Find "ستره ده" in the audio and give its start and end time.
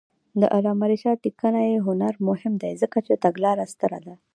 3.73-4.15